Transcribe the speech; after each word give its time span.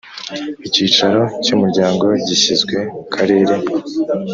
Icyicaro 0.67 1.21
cy 1.43 1.49
umuryango 1.55 2.05
gishyizwe 2.27 2.77
mu 2.93 3.01
Karere 3.13 3.55